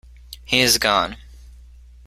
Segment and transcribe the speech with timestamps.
[0.43, 1.15] He is gone.